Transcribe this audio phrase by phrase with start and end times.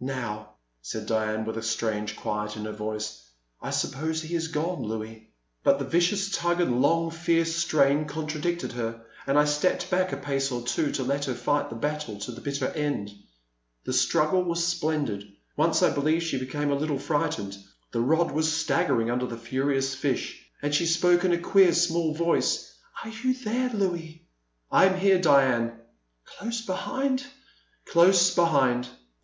[0.00, 0.50] Now/'
[0.82, 3.24] said Diane, with a strange quiet in her voice,
[3.60, 5.22] I suppose he is gone, I<ouis.*'
[5.64, 10.12] But the vicious tug and long, fierce strain con tradicted her, and I stepped back
[10.12, 13.10] a pace or twG to let her fight the battle to the bitter end.
[13.82, 15.32] The struggle was splendid.
[15.56, 17.58] Once I believe she became a little frightened,—
[17.92, 21.72] ^the rod was stag gering under the furious fish,— ^and she spoke in a queer,
[21.74, 22.72] small voice:
[23.02, 24.24] Are you there, Louis?
[24.70, 25.76] I am here, Diane.
[26.24, 27.24] ''Close behind?
[27.88, 28.86] ''Close behind.